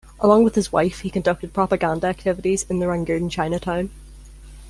[0.19, 3.91] Along with his wife he conducted propaganda activities in the Rangoon Chinatown.